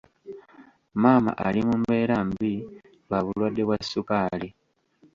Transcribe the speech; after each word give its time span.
Maama 1.01 1.31
ali 1.45 1.61
mu 1.67 1.75
mbeera 1.81 2.17
mbi 2.27 2.53
lwa 3.07 3.19
bulwadde 3.25 3.63
bwa 3.67 3.77
ssukaali. 3.83 4.49